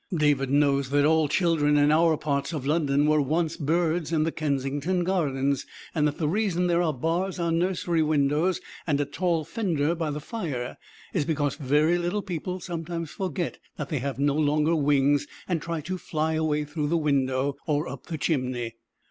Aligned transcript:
David 0.15 0.49
knows 0.49 0.89
that 0.89 1.05
all 1.05 1.27
children 1.27 1.77
in 1.77 1.91
our 1.91 2.17
part 2.17 2.53
of 2.53 2.65
London 2.65 3.05
were 3.05 3.21
once 3.21 3.55
birds 3.55 4.11
in 4.11 4.23
the 4.23 4.31
Kensington 4.31 5.03
Gardens; 5.03 5.67
and 5.93 6.07
that 6.07 6.17
the 6.17 6.27
reason 6.27 6.65
there 6.65 6.81
are 6.81 6.91
bars 6.91 7.37
on 7.37 7.59
nursery 7.59 8.01
windows 8.01 8.59
and 8.87 8.99
a 8.99 9.05
tall 9.05 9.43
fender 9.43 9.93
by 9.93 10.09
the 10.09 10.19
fire 10.19 10.77
is 11.13 11.23
because 11.23 11.53
very 11.53 11.99
little 11.99 12.23
people 12.23 12.59
sometimes 12.59 13.11
forget 13.11 13.59
that 13.77 13.89
they 13.89 13.99
have 13.99 14.17
no 14.17 14.33
longer 14.33 14.75
wings, 14.75 15.27
and 15.47 15.61
try 15.61 15.81
to 15.81 15.99
fly 15.99 16.33
away 16.33 16.65
through 16.65 16.87
the 16.87 16.97
window 16.97 17.57
or 17.67 17.87
up 17.87 18.07
the 18.07 18.17
chimney. 18.17 18.77